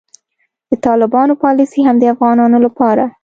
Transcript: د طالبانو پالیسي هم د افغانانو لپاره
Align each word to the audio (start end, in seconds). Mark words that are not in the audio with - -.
د 0.69 0.71
طالبانو 0.85 1.33
پالیسي 1.43 1.81
هم 1.87 1.95
د 1.99 2.03
افغانانو 2.13 2.57
لپاره 2.65 3.03